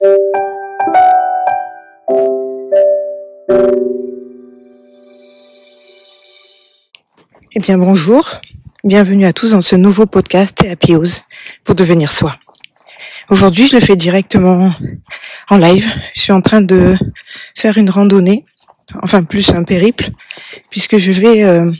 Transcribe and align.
Eh 0.00 0.06
bien 7.56 7.78
bonjour, 7.78 8.30
bienvenue 8.84 9.24
à 9.24 9.32
tous 9.32 9.50
dans 9.50 9.60
ce 9.60 9.74
nouveau 9.74 10.06
podcast 10.06 10.64
Happy 10.64 10.94
House 10.94 11.22
pour 11.64 11.74
devenir 11.74 12.12
soi. 12.12 12.36
Aujourd'hui 13.28 13.66
je 13.66 13.74
le 13.74 13.80
fais 13.80 13.96
directement 13.96 14.72
en 15.48 15.56
live. 15.56 15.92
Je 16.14 16.20
suis 16.20 16.32
en 16.32 16.42
train 16.42 16.60
de 16.60 16.96
faire 17.56 17.76
une 17.76 17.90
randonnée, 17.90 18.44
enfin 19.02 19.24
plus 19.24 19.50
un 19.50 19.64
périple, 19.64 20.10
puisque 20.70 20.98
je 20.98 21.10
vais 21.10 21.42
euh, 21.42 21.72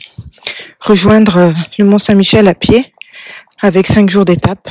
rejoindre 0.81 1.37
euh, 1.37 1.53
le 1.77 1.85
Mont 1.85 1.99
Saint-Michel 1.99 2.49
à 2.49 2.53
pied 2.53 2.93
avec 3.61 3.87
cinq 3.87 4.09
jours 4.09 4.25
d'étape. 4.25 4.69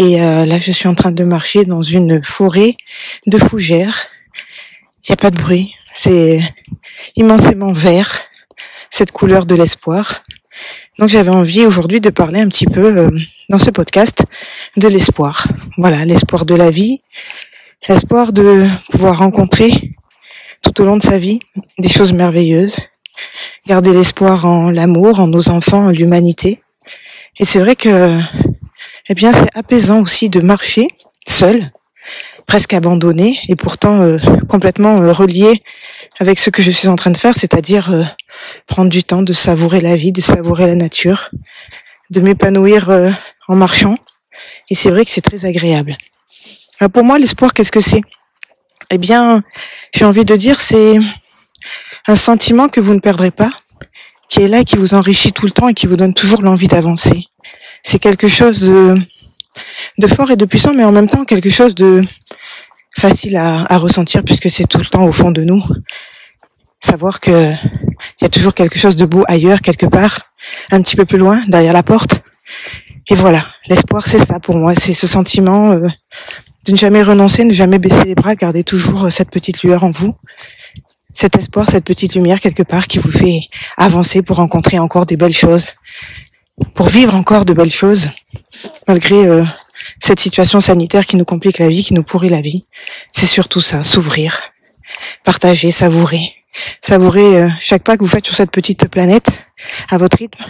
Et 0.00 0.22
euh, 0.22 0.46
là 0.46 0.58
je 0.58 0.72
suis 0.72 0.88
en 0.88 0.94
train 0.94 1.12
de 1.12 1.24
marcher 1.24 1.66
dans 1.66 1.82
une 1.82 2.24
forêt 2.24 2.74
de 3.26 3.36
fougères. 3.36 4.06
Il 5.04 5.10
n'y 5.10 5.12
a 5.12 5.16
pas 5.16 5.30
de 5.30 5.36
bruit, 5.36 5.74
c'est 5.92 6.40
immensément 7.16 7.70
vert 7.72 8.10
cette 8.88 9.12
couleur 9.12 9.44
de 9.44 9.54
l'espoir. 9.54 10.22
Donc 10.98 11.10
j'avais 11.10 11.30
envie 11.30 11.66
aujourd'hui 11.66 12.00
de 12.00 12.08
parler 12.08 12.40
un 12.40 12.48
petit 12.48 12.64
peu 12.64 12.96
euh, 12.96 13.10
dans 13.50 13.58
ce 13.58 13.68
podcast 13.68 14.24
de 14.78 14.88
l'espoir. 14.88 15.46
Voilà, 15.76 16.06
l'espoir 16.06 16.46
de 16.46 16.54
la 16.54 16.70
vie, 16.70 17.02
l'espoir 17.86 18.32
de 18.32 18.66
pouvoir 18.90 19.18
rencontrer 19.18 19.92
tout 20.62 20.80
au 20.80 20.86
long 20.86 20.96
de 20.96 21.02
sa 21.02 21.18
vie 21.18 21.40
des 21.78 21.90
choses 21.90 22.14
merveilleuses, 22.14 22.78
garder 23.66 23.92
l'espoir 23.92 24.46
en 24.46 24.70
l'amour, 24.70 25.20
en 25.20 25.26
nos 25.26 25.50
enfants, 25.50 25.88
en 25.88 25.90
l'humanité. 25.90 26.62
Et 27.38 27.44
c'est 27.44 27.60
vrai 27.60 27.76
que, 27.76 28.18
eh 29.10 29.14
bien, 29.14 29.32
c'est 29.32 29.48
apaisant 29.56 30.00
aussi 30.00 30.30
de 30.30 30.40
marcher 30.40 30.86
seul, 31.26 31.72
presque 32.46 32.74
abandonné, 32.74 33.40
et 33.48 33.56
pourtant 33.56 34.00
euh, 34.02 34.18
complètement 34.48 35.02
euh, 35.02 35.12
relié 35.12 35.64
avec 36.20 36.38
ce 36.38 36.48
que 36.48 36.62
je 36.62 36.70
suis 36.70 36.86
en 36.86 36.94
train 36.94 37.10
de 37.10 37.16
faire, 37.16 37.36
c'est-à-dire 37.36 37.90
euh, 37.90 38.04
prendre 38.68 38.88
du 38.88 39.02
temps 39.02 39.22
de 39.22 39.32
savourer 39.32 39.80
la 39.80 39.96
vie, 39.96 40.12
de 40.12 40.20
savourer 40.20 40.68
la 40.68 40.76
nature, 40.76 41.30
de 42.10 42.20
m'épanouir 42.20 42.88
euh, 42.88 43.10
en 43.48 43.56
marchant. 43.56 43.96
Et 44.70 44.76
c'est 44.76 44.90
vrai 44.90 45.04
que 45.04 45.10
c'est 45.10 45.22
très 45.22 45.44
agréable. 45.44 45.98
Alors 46.78 46.92
pour 46.92 47.02
moi, 47.02 47.18
l'espoir, 47.18 47.52
qu'est-ce 47.52 47.72
que 47.72 47.80
c'est? 47.80 48.02
Eh 48.90 48.98
bien, 48.98 49.42
j'ai 49.92 50.04
envie 50.04 50.24
de 50.24 50.36
dire, 50.36 50.60
c'est 50.60 50.98
un 52.06 52.16
sentiment 52.16 52.68
que 52.68 52.78
vous 52.78 52.94
ne 52.94 53.00
perdrez 53.00 53.32
pas, 53.32 53.50
qui 54.28 54.42
est 54.42 54.48
là, 54.48 54.62
qui 54.62 54.76
vous 54.76 54.94
enrichit 54.94 55.32
tout 55.32 55.46
le 55.46 55.52
temps 55.52 55.66
et 55.66 55.74
qui 55.74 55.88
vous 55.88 55.96
donne 55.96 56.14
toujours 56.14 56.42
l'envie 56.42 56.68
d'avancer. 56.68 57.24
C'est 57.82 57.98
quelque 57.98 58.28
chose 58.28 58.60
de, 58.60 60.06
fort 60.06 60.30
et 60.30 60.36
de 60.36 60.44
puissant, 60.44 60.74
mais 60.74 60.84
en 60.84 60.92
même 60.92 61.08
temps 61.08 61.24
quelque 61.24 61.50
chose 61.50 61.74
de 61.74 62.02
facile 62.96 63.36
à, 63.36 63.78
ressentir 63.78 64.22
puisque 64.24 64.50
c'est 64.50 64.66
tout 64.66 64.78
le 64.78 64.86
temps 64.86 65.04
au 65.04 65.12
fond 65.12 65.30
de 65.30 65.42
nous. 65.42 65.62
Savoir 66.80 67.20
que 67.20 67.30
il 67.30 68.22
y 68.22 68.24
a 68.24 68.28
toujours 68.28 68.54
quelque 68.54 68.78
chose 68.78 68.96
de 68.96 69.04
beau 69.04 69.24
ailleurs, 69.28 69.60
quelque 69.60 69.86
part, 69.86 70.18
un 70.70 70.80
petit 70.82 70.96
peu 70.96 71.04
plus 71.04 71.18
loin, 71.18 71.42
derrière 71.48 71.72
la 71.72 71.82
porte. 71.82 72.22
Et 73.08 73.14
voilà, 73.14 73.44
l'espoir, 73.66 74.06
c'est 74.06 74.18
ça 74.18 74.40
pour 74.40 74.56
moi, 74.56 74.74
c'est 74.74 74.94
ce 74.94 75.06
sentiment 75.06 75.72
euh, 75.72 75.86
de 76.64 76.72
ne 76.72 76.76
jamais 76.76 77.02
renoncer, 77.02 77.44
ne 77.44 77.52
jamais 77.52 77.78
baisser 77.78 78.04
les 78.04 78.14
bras, 78.14 78.34
garder 78.34 78.64
toujours 78.64 79.06
euh, 79.06 79.10
cette 79.10 79.30
petite 79.30 79.62
lueur 79.62 79.84
en 79.84 79.90
vous, 79.90 80.14
cet 81.12 81.36
espoir, 81.36 81.68
cette 81.68 81.84
petite 81.84 82.14
lumière 82.14 82.40
quelque 82.40 82.62
part 82.62 82.86
qui 82.86 82.98
vous 82.98 83.10
fait 83.10 83.40
avancer 83.76 84.22
pour 84.22 84.36
rencontrer 84.36 84.78
encore 84.78 85.06
des 85.06 85.16
belles 85.16 85.34
choses, 85.34 85.72
pour 86.74 86.88
vivre 86.88 87.14
encore 87.14 87.44
de 87.44 87.52
belles 87.52 87.72
choses, 87.72 88.08
malgré 88.88 89.26
euh, 89.26 89.44
cette 89.98 90.20
situation 90.20 90.60
sanitaire 90.60 91.06
qui 91.06 91.16
nous 91.16 91.24
complique 91.24 91.58
la 91.58 91.68
vie, 91.68 91.84
qui 91.84 91.94
nous 91.94 92.02
pourrit 92.02 92.28
la 92.28 92.40
vie. 92.40 92.64
C'est 93.12 93.26
surtout 93.26 93.60
ça, 93.60 93.84
s'ouvrir, 93.84 94.40
partager, 95.24 95.70
savourer 95.70 96.34
savourer 96.80 97.42
euh, 97.42 97.48
chaque 97.60 97.82
pas 97.82 97.96
que 97.96 98.02
vous 98.02 98.08
faites 98.08 98.26
sur 98.26 98.34
cette 98.34 98.50
petite 98.50 98.88
planète 98.88 99.46
à 99.90 99.98
votre 99.98 100.18
rythme. 100.18 100.44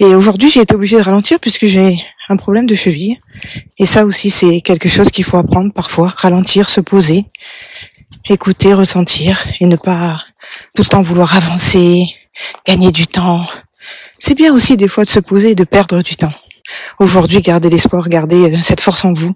Et 0.00 0.14
aujourd'hui, 0.14 0.48
j'ai 0.48 0.60
été 0.60 0.74
obligée 0.74 0.96
de 0.96 1.02
ralentir 1.02 1.40
puisque 1.40 1.66
j'ai 1.66 1.98
un 2.28 2.36
problème 2.36 2.66
de 2.66 2.74
cheville. 2.74 3.18
Et 3.78 3.86
ça 3.86 4.04
aussi, 4.04 4.30
c'est 4.30 4.60
quelque 4.60 4.88
chose 4.88 5.10
qu'il 5.10 5.24
faut 5.24 5.38
apprendre 5.38 5.72
parfois. 5.72 6.14
Ralentir, 6.16 6.70
se 6.70 6.80
poser, 6.80 7.24
écouter, 8.28 8.74
ressentir 8.74 9.44
et 9.60 9.66
ne 9.66 9.76
pas 9.76 10.22
tout 10.76 10.82
le 10.82 10.88
temps 10.88 11.02
vouloir 11.02 11.36
avancer, 11.36 12.06
gagner 12.64 12.92
du 12.92 13.08
temps. 13.08 13.46
C'est 14.18 14.34
bien 14.34 14.52
aussi 14.52 14.76
des 14.76 14.88
fois 14.88 15.04
de 15.04 15.10
se 15.10 15.20
poser 15.20 15.50
et 15.50 15.54
de 15.54 15.64
perdre 15.64 16.02
du 16.02 16.16
temps. 16.16 16.32
Aujourd'hui, 16.98 17.40
gardez 17.40 17.70
l'espoir, 17.70 18.08
gardez 18.08 18.54
euh, 18.54 18.58
cette 18.62 18.80
force 18.80 19.04
en 19.04 19.12
vous. 19.12 19.34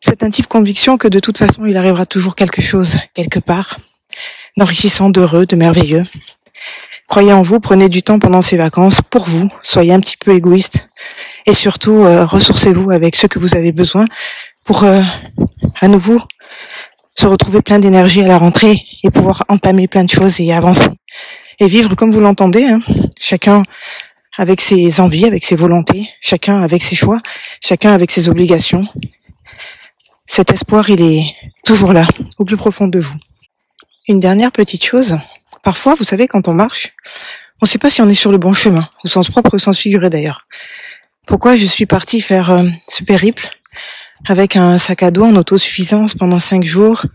Cette 0.00 0.22
intime 0.22 0.46
conviction 0.46 0.98
que 0.98 1.08
de 1.08 1.20
toute 1.20 1.38
façon, 1.38 1.64
il 1.64 1.76
arrivera 1.76 2.06
toujours 2.06 2.34
quelque 2.34 2.60
chose, 2.60 2.96
quelque 3.14 3.38
part 3.38 3.76
d'enrichissant, 4.56 5.10
d'heureux, 5.10 5.46
de 5.46 5.56
merveilleux. 5.56 6.04
Croyez 7.08 7.32
en 7.32 7.42
vous, 7.42 7.60
prenez 7.60 7.88
du 7.88 8.02
temps 8.02 8.18
pendant 8.18 8.42
ces 8.42 8.56
vacances 8.56 9.00
pour 9.02 9.24
vous, 9.24 9.48
soyez 9.62 9.92
un 9.92 10.00
petit 10.00 10.16
peu 10.16 10.32
égoïste 10.32 10.86
et 11.46 11.52
surtout 11.52 12.04
euh, 12.04 12.24
ressourcez-vous 12.24 12.90
avec 12.90 13.16
ce 13.16 13.26
que 13.26 13.38
vous 13.38 13.54
avez 13.54 13.72
besoin 13.72 14.06
pour 14.64 14.84
euh, 14.84 15.02
à 15.80 15.88
nouveau 15.88 16.20
se 17.14 17.26
retrouver 17.26 17.60
plein 17.60 17.78
d'énergie 17.78 18.22
à 18.22 18.28
la 18.28 18.38
rentrée 18.38 18.82
et 19.04 19.10
pouvoir 19.10 19.44
entamer 19.48 19.88
plein 19.88 20.04
de 20.04 20.10
choses 20.10 20.40
et 20.40 20.52
avancer 20.52 20.88
et 21.62 21.68
vivre 21.68 21.94
comme 21.94 22.10
vous 22.10 22.20
l'entendez, 22.20 22.64
hein. 22.64 22.80
chacun 23.20 23.62
avec 24.36 24.60
ses 24.60 25.00
envies, 25.00 25.26
avec 25.26 25.44
ses 25.44 25.54
volontés, 25.54 26.08
chacun 26.20 26.60
avec 26.60 26.82
ses 26.82 26.96
choix, 26.96 27.20
chacun 27.60 27.92
avec 27.92 28.10
ses 28.10 28.28
obligations. 28.28 28.86
Cet 30.26 30.50
espoir, 30.50 30.90
il 30.90 31.00
est 31.00 31.24
toujours 31.64 31.92
là, 31.92 32.06
au 32.38 32.44
plus 32.44 32.56
profond 32.56 32.88
de 32.88 32.98
vous. 32.98 33.14
Une 34.08 34.18
dernière 34.18 34.50
petite 34.50 34.84
chose. 34.84 35.18
Parfois, 35.62 35.94
vous 35.94 36.04
savez, 36.04 36.26
quand 36.26 36.48
on 36.48 36.54
marche, 36.54 36.94
on 37.60 37.66
ne 37.66 37.68
sait 37.68 37.78
pas 37.78 37.90
si 37.90 38.02
on 38.02 38.08
est 38.08 38.14
sur 38.14 38.32
le 38.32 38.38
bon 38.38 38.52
chemin, 38.52 38.88
au 39.04 39.08
sens 39.08 39.30
propre, 39.30 39.54
au 39.54 39.58
sens 39.58 39.78
figuré 39.78 40.10
d'ailleurs. 40.10 40.46
Pourquoi 41.26 41.54
je 41.54 41.64
suis 41.64 41.86
partie 41.86 42.20
faire 42.20 42.50
euh, 42.50 42.68
ce 42.88 43.04
périple 43.04 43.48
avec 44.26 44.56
un 44.56 44.78
sac 44.78 45.04
à 45.04 45.12
dos 45.12 45.24
en 45.24 45.36
autosuffisance 45.36 46.14
pendant 46.14 46.40
cinq 46.40 46.64
jours, 46.64 47.06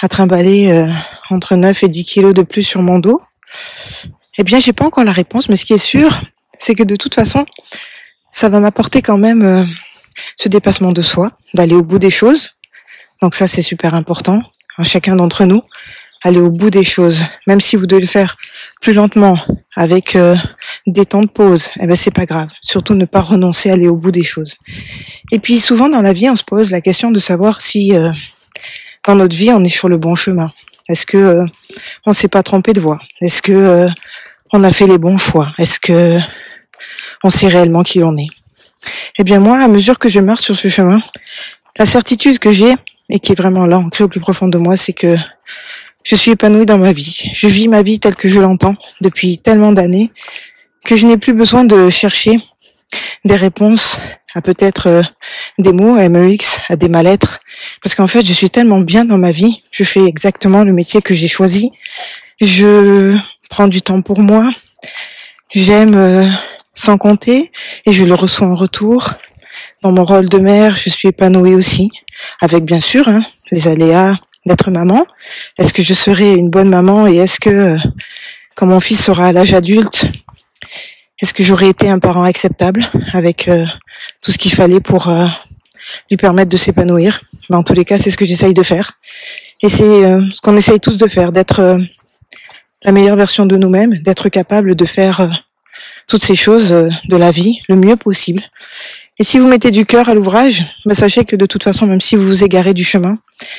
à 0.00 0.08
trimballer 0.08 0.70
euh, 0.70 0.90
entre 1.28 1.56
9 1.56 1.82
et 1.82 1.88
10 1.88 2.04
kilos 2.06 2.34
de 2.34 2.42
plus 2.42 2.62
sur 2.62 2.80
mon 2.80 2.98
dos? 2.98 3.20
Eh 4.38 4.42
bien, 4.44 4.58
j'ai 4.58 4.72
pas 4.72 4.84
encore 4.84 5.04
la 5.04 5.12
réponse, 5.12 5.48
mais 5.48 5.56
ce 5.56 5.64
qui 5.64 5.72
est 5.72 5.78
sûr, 5.78 6.22
c'est 6.58 6.74
que 6.74 6.82
de 6.82 6.96
toute 6.96 7.14
façon, 7.14 7.44
ça 8.30 8.48
va 8.48 8.60
m'apporter 8.60 9.02
quand 9.02 9.18
même 9.18 9.42
euh, 9.42 9.64
ce 10.36 10.48
dépassement 10.48 10.92
de 10.92 11.02
soi, 11.02 11.32
d'aller 11.54 11.74
au 11.74 11.82
bout 11.82 11.98
des 11.98 12.10
choses. 12.10 12.50
Donc 13.22 13.34
ça, 13.34 13.48
c'est 13.48 13.62
super 13.62 13.94
important, 13.94 14.42
chacun 14.82 15.16
d'entre 15.16 15.44
nous 15.44 15.62
aller 16.26 16.40
au 16.40 16.50
bout 16.50 16.70
des 16.70 16.84
choses, 16.84 17.24
même 17.46 17.60
si 17.60 17.76
vous 17.76 17.86
devez 17.86 18.00
le 18.00 18.06
faire 18.06 18.36
plus 18.80 18.92
lentement, 18.92 19.38
avec 19.76 20.16
euh, 20.16 20.34
des 20.86 21.06
temps 21.06 21.22
de 21.22 21.28
pause, 21.28 21.68
eh 21.80 21.86
ben 21.86 21.94
c'est 21.94 22.10
pas 22.10 22.26
grave. 22.26 22.50
Surtout 22.62 22.94
ne 22.94 23.04
pas 23.04 23.20
renoncer 23.20 23.70
à 23.70 23.74
aller 23.74 23.88
au 23.88 23.96
bout 23.96 24.10
des 24.10 24.24
choses. 24.24 24.56
Et 25.30 25.38
puis 25.38 25.58
souvent 25.58 25.88
dans 25.88 26.02
la 26.02 26.12
vie, 26.12 26.28
on 26.28 26.36
se 26.36 26.44
pose 26.44 26.70
la 26.70 26.80
question 26.80 27.10
de 27.10 27.18
savoir 27.18 27.60
si 27.60 27.94
euh, 27.94 28.10
dans 29.06 29.14
notre 29.14 29.36
vie 29.36 29.52
on 29.52 29.62
est 29.62 29.68
sur 29.68 29.88
le 29.88 29.98
bon 29.98 30.14
chemin. 30.14 30.50
Est-ce 30.88 31.06
que 31.06 31.16
euh, 31.16 31.44
on 32.04 32.12
s'est 32.12 32.28
pas 32.28 32.42
trompé 32.42 32.72
de 32.72 32.80
voie 32.80 32.98
Est-ce 33.20 33.42
que 33.42 33.88
on 34.52 34.64
a 34.64 34.72
fait 34.72 34.86
les 34.86 34.98
bons 34.98 35.18
choix? 35.18 35.52
Est-ce 35.58 35.80
que 35.80 36.18
on 37.24 37.30
sait 37.30 37.48
réellement 37.48 37.82
qui 37.82 37.98
l'on 37.98 38.16
est? 38.16 38.28
Eh 39.18 39.24
bien 39.24 39.40
moi, 39.40 39.58
à 39.58 39.68
mesure 39.68 39.98
que 39.98 40.08
je 40.08 40.20
marche 40.20 40.42
sur 40.42 40.56
ce 40.56 40.68
chemin, 40.68 41.00
la 41.78 41.86
certitude 41.86 42.38
que 42.38 42.52
j'ai 42.52 42.74
et 43.08 43.20
qui 43.20 43.32
est 43.32 43.34
vraiment 43.34 43.66
là, 43.66 43.78
ancrée 43.78 44.04
au 44.04 44.08
plus 44.08 44.20
profond 44.20 44.48
de 44.48 44.58
moi, 44.58 44.76
c'est 44.76 44.92
que 44.92 45.16
je 46.04 46.14
suis 46.14 46.30
épanouie 46.32 46.66
dans 46.66 46.78
ma 46.78 46.92
vie. 46.92 47.30
Je 47.32 47.48
vis 47.48 47.68
ma 47.68 47.82
vie 47.82 47.98
telle 47.98 48.14
que 48.14 48.28
je 48.28 48.38
l'entends 48.38 48.76
depuis 49.00 49.38
tellement 49.38 49.72
d'années 49.72 50.12
que 50.84 50.96
je 50.96 51.06
n'ai 51.06 51.16
plus 51.16 51.32
besoin 51.32 51.64
de 51.64 51.90
chercher 51.90 52.38
des 53.24 53.34
réponses 53.34 53.98
à 54.36 54.42
peut-être 54.42 54.86
euh, 54.86 55.02
des 55.58 55.72
mots, 55.72 55.96
à 55.96 56.08
MEX, 56.10 56.60
à 56.68 56.76
des 56.76 56.88
mal-être. 56.88 57.40
Parce 57.82 57.94
qu'en 57.94 58.06
fait, 58.06 58.22
je 58.22 58.34
suis 58.34 58.50
tellement 58.50 58.80
bien 58.80 59.06
dans 59.06 59.16
ma 59.16 59.32
vie. 59.32 59.62
Je 59.70 59.82
fais 59.82 60.04
exactement 60.04 60.62
le 60.62 60.74
métier 60.74 61.00
que 61.00 61.14
j'ai 61.14 61.26
choisi. 61.26 61.72
Je 62.42 63.16
prends 63.48 63.66
du 63.66 63.80
temps 63.80 64.02
pour 64.02 64.20
moi. 64.20 64.50
J'aime 65.54 65.94
euh, 65.94 66.26
sans 66.74 66.98
compter 66.98 67.50
et 67.86 67.92
je 67.92 68.04
le 68.04 68.12
reçois 68.12 68.46
en 68.46 68.54
retour. 68.54 69.14
Dans 69.80 69.90
mon 69.90 70.04
rôle 70.04 70.28
de 70.28 70.38
mère, 70.38 70.76
je 70.76 70.90
suis 70.90 71.08
épanouie 71.08 71.54
aussi, 71.54 71.88
avec 72.42 72.64
bien 72.64 72.80
sûr 72.80 73.08
hein, 73.08 73.24
les 73.50 73.68
aléas, 73.68 74.16
d'être 74.44 74.70
maman 74.70 75.04
Est-ce 75.58 75.72
que 75.72 75.82
je 75.82 75.94
serai 75.94 76.34
une 76.34 76.50
bonne 76.50 76.68
maman 76.68 77.08
et 77.08 77.16
est-ce 77.16 77.40
que 77.40 77.50
euh, 77.50 77.78
quand 78.54 78.66
mon 78.66 78.80
fils 78.80 79.02
sera 79.02 79.28
à 79.28 79.32
l'âge 79.32 79.54
adulte, 79.54 80.08
est-ce 81.22 81.32
que 81.32 81.42
j'aurai 81.42 81.70
été 81.70 81.88
un 81.88 81.98
parent 81.98 82.22
acceptable 82.22 82.86
avec 83.14 83.48
tout 84.26 84.32
ce 84.32 84.38
qu'il 84.38 84.52
fallait 84.52 84.80
pour 84.80 85.08
euh, 85.08 85.24
lui 86.10 86.16
permettre 86.16 86.50
de 86.50 86.56
s'épanouir 86.56 87.20
Mais 87.48 87.54
en 87.54 87.62
tous 87.62 87.74
les 87.74 87.84
cas, 87.84 87.96
c'est 87.96 88.10
ce 88.10 88.16
que 88.16 88.24
j'essaye 88.24 88.54
de 88.54 88.64
faire. 88.64 88.94
Et 89.62 89.68
c'est 89.68 89.84
ce 89.84 90.40
qu'on 90.42 90.56
essaye 90.56 90.80
tous 90.80 90.98
de 90.98 91.06
faire, 91.06 91.30
d'être 91.30 91.78
la 92.82 92.92
meilleure 92.92 93.14
version 93.14 93.46
de 93.46 93.56
nous-mêmes, 93.56 93.94
d'être 93.98 94.28
capable 94.28 94.74
de 94.74 94.84
faire 94.84 95.30
toutes 96.08 96.24
ces 96.24 96.34
choses 96.34 96.70
de 96.70 97.16
la 97.16 97.30
vie 97.30 97.60
le 97.68 97.76
mieux 97.76 97.96
possible. 97.96 98.42
Et 99.18 99.24
si 99.24 99.38
vous 99.38 99.46
mettez 99.46 99.70
du 99.70 99.86
cœur 99.86 100.08
à 100.08 100.14
l'ouvrage, 100.14 100.64
bah, 100.84 100.94
sachez 100.94 101.24
que 101.24 101.36
de 101.36 101.46
toute 101.46 101.62
façon, 101.62 101.86
même 101.86 102.00
si 102.00 102.16
vous 102.16 102.24
vous 102.24 102.44
égarez 102.44 102.74
du 102.74 102.84
chemin, 102.84 103.18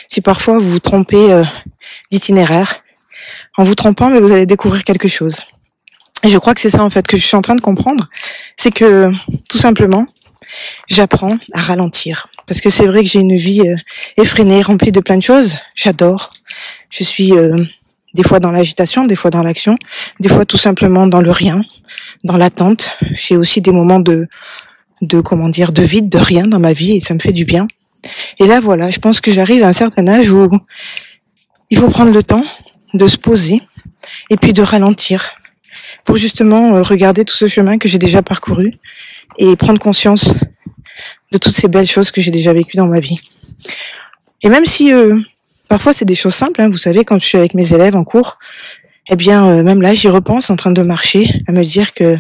si 0.10 0.22
parfois 0.22 0.60
vous 0.60 0.70
vous 0.70 0.80
trompez 0.80 1.32
euh, 1.32 1.44
d'itinéraire, 2.12 2.84
en 3.58 3.64
vous 3.64 3.74
trompant, 3.74 4.10
mais 4.10 4.20
vous 4.20 4.34
allez 4.34 4.46
découvrir 4.46 4.84
quelque 4.84 5.08
chose. 5.08 5.38
Et 6.24 6.30
je 6.30 6.38
crois 6.38 6.54
que 6.54 6.62
c'est 6.62 6.70
ça 6.70 6.84
en 6.84 6.90
fait 6.90 7.08
que 7.08 7.18
je 7.18 7.26
suis 7.26 7.36
en 7.36 7.42
train 7.42 7.56
de 7.56 7.62
comprendre, 7.62 8.08
c'est 8.56 8.72
que 8.72 9.12
tout 9.50 9.58
simplement, 9.58 10.06
j'apprends 10.88 11.38
à 11.54 11.62
ralentir. 11.62 12.28
Parce 12.48 12.62
que 12.62 12.70
c'est 12.70 12.86
vrai 12.86 13.04
que 13.04 13.10
j'ai 13.10 13.20
une 13.20 13.36
vie 13.36 13.62
euh, 13.62 13.76
effrénée, 14.18 14.62
remplie 14.62 14.92
de 14.92 15.00
plein 15.00 15.18
de 15.18 15.24
choses. 15.24 15.58
J'adore. 15.76 16.32
Je 16.90 17.04
suis 17.04 17.34
euh, 17.34 17.64
des 18.14 18.24
fois 18.24 18.40
dans 18.40 18.52
l'agitation, 18.52 19.06
des 19.06 19.16
fois 19.16 19.32
dans 19.32 19.44
l'action, 19.44 19.78
des 20.20 20.30
fois 20.30 20.46
tout 20.46 20.58
simplement 20.58 21.08
dans 21.08 21.22
le 21.22 21.32
rien, 21.32 21.62
dans 22.24 22.38
l'attente. 22.38 22.98
J'ai 23.16 23.38
aussi 23.38 23.62
des 23.62 23.72
moments 23.72 24.00
de 24.00 24.28
de 25.02 25.22
comment 25.22 25.50
dire 25.50 25.72
de 25.72 25.84
vide, 25.84 26.10
de 26.10 26.18
rien 26.18 26.48
dans 26.48 26.60
ma 26.60 26.74
vie 26.74 26.96
et 26.98 27.00
ça 27.00 27.14
me 27.14 27.20
fait 27.20 27.34
du 27.34 27.46
bien. 27.46 27.68
Et 28.40 28.48
là 28.48 28.60
voilà, 28.60 28.88
je 28.90 29.00
pense 29.00 29.22
que 29.22 29.32
j'arrive 29.32 29.64
à 29.64 29.68
un 29.68 29.74
certain 29.74 30.08
âge 30.08 30.32
où 30.32 30.50
il 31.70 31.78
faut 31.78 31.90
prendre 31.90 32.12
le 32.12 32.24
temps 32.24 32.46
de 32.94 33.08
se 33.08 33.18
poser 33.18 33.62
et 34.30 34.38
puis 34.38 34.54
de 34.54 34.62
ralentir 34.62 35.36
pour 36.06 36.18
justement 36.18 36.76
euh, 36.76 36.82
regarder 36.82 37.26
tout 37.26 37.36
ce 37.36 37.48
chemin 37.48 37.78
que 37.78 37.88
j'ai 37.88 37.98
déjà 37.98 38.22
parcouru 38.22 38.72
et 39.38 39.56
prendre 39.56 39.80
conscience 39.80 40.34
de 41.32 41.38
toutes 41.38 41.56
ces 41.56 41.68
belles 41.68 41.88
choses 41.88 42.12
que 42.12 42.22
j'ai 42.22 42.32
déjà 42.32 42.54
vécues 42.54 42.78
dans 42.78 42.88
ma 42.88 43.00
vie. 43.00 43.20
Et 44.44 44.50
même 44.50 44.66
si 44.66 44.94
euh, 44.94 45.20
parfois 45.70 45.94
c'est 45.94 46.06
des 46.06 46.16
choses 46.16 46.36
simples, 46.36 46.62
hein, 46.62 46.70
vous 46.70 46.78
savez, 46.78 47.04
quand 47.04 47.20
je 47.20 47.26
suis 47.26 47.38
avec 47.38 47.54
mes 47.54 47.74
élèves 47.74 47.96
en 47.96 48.04
cours, 48.04 48.38
eh 49.10 49.16
bien 49.16 49.46
euh, 49.48 49.64
même 49.64 49.82
là 49.82 49.94
j'y 49.94 50.10
repense 50.10 50.50
en 50.50 50.56
train 50.56 50.72
de 50.72 50.82
marcher, 50.82 51.30
à 51.48 51.52
me 51.52 51.64
dire 51.64 51.94
que 51.94 52.18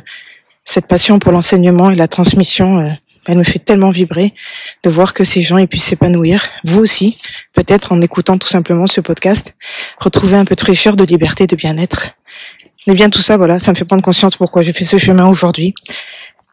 cette 0.63 0.87
passion 0.87 1.19
pour 1.19 1.31
l'enseignement 1.31 1.91
et 1.91 1.95
la 1.95 2.07
transmission, 2.07 2.79
euh, 2.79 2.89
elle 3.27 3.37
me 3.37 3.43
fait 3.43 3.59
tellement 3.59 3.91
vibrer 3.91 4.33
de 4.83 4.89
voir 4.89 5.13
que 5.13 5.23
ces 5.23 5.41
gens 5.41 5.57
ils 5.57 5.67
puissent 5.67 5.85
s'épanouir. 5.85 6.43
Vous 6.63 6.79
aussi, 6.79 7.17
peut-être 7.53 7.91
en 7.91 8.01
écoutant 8.01 8.37
tout 8.37 8.47
simplement 8.47 8.87
ce 8.87 9.01
podcast, 9.01 9.55
retrouver 9.97 10.35
un 10.35 10.45
peu 10.45 10.55
de 10.55 10.61
fraîcheur, 10.61 10.95
de 10.95 11.03
liberté, 11.03 11.45
de 11.47 11.55
bien-être. 11.55 12.16
Et 12.87 12.93
bien 12.93 13.09
tout 13.09 13.21
ça, 13.21 13.35
voilà, 13.35 13.59
ça 13.59 13.71
me 13.71 13.75
fait 13.75 13.83
prendre 13.83 14.01
conscience 14.01 14.37
pourquoi 14.37 14.61
je 14.61 14.71
fais 14.71 14.85
ce 14.85 14.97
chemin 14.97 15.27
aujourd'hui. 15.27 15.75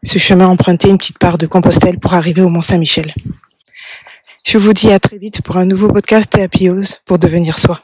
Ce 0.02 0.18
chemin 0.18 0.48
emprunté 0.48 0.90
une 0.90 0.98
petite 0.98 1.18
part 1.18 1.38
de 1.38 1.46
Compostelle 1.46 1.98
pour 1.98 2.14
arriver 2.14 2.42
au 2.42 2.48
Mont 2.48 2.60
Saint-Michel. 2.60 3.14
Je 4.44 4.58
vous 4.58 4.72
dis 4.72 4.92
à 4.92 4.98
très 4.98 5.16
vite 5.16 5.42
pour 5.42 5.56
un 5.56 5.64
nouveau 5.64 5.88
podcast 5.88 6.36
et 6.36 6.42
à 6.42 6.48
pour 7.06 7.18
devenir 7.18 7.56
soi. 7.56 7.80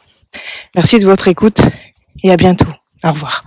Merci 0.74 0.98
de 0.98 1.04
votre 1.04 1.28
écoute 1.28 1.62
et 2.24 2.32
à 2.32 2.36
bientôt. 2.36 2.68
Au 3.04 3.12
revoir. 3.12 3.44